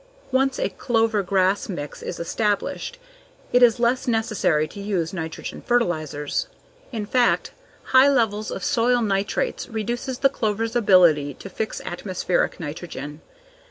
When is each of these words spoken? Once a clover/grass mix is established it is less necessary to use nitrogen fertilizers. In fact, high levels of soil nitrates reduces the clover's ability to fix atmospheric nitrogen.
Once 0.31 0.57
a 0.57 0.67
clover/grass 0.67 1.69
mix 1.69 2.01
is 2.01 2.19
established 2.19 2.97
it 3.53 3.61
is 3.61 3.79
less 3.79 4.07
necessary 4.07 4.67
to 4.67 4.81
use 4.81 5.13
nitrogen 5.13 5.61
fertilizers. 5.61 6.47
In 6.91 7.05
fact, 7.05 7.51
high 7.93 8.09
levels 8.09 8.49
of 8.49 8.63
soil 8.63 9.03
nitrates 9.03 9.69
reduces 9.69 10.17
the 10.17 10.29
clover's 10.29 10.75
ability 10.75 11.35
to 11.35 11.49
fix 11.51 11.81
atmospheric 11.85 12.59
nitrogen. 12.59 13.21